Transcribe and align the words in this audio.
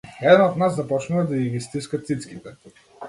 Еден 0.29 0.43
од 0.45 0.55
нас 0.61 0.73
започнува 0.79 1.25
да 1.33 1.37
и 1.43 1.51
ги 1.57 1.61
стиска 1.67 2.01
цицките. 2.09 2.55